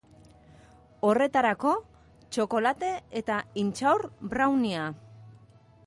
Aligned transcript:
Horretarako, 1.09 1.73
txokolate 2.37 2.91
eta 3.21 3.39
intxaur 3.65 4.07
browniea. 4.33 4.89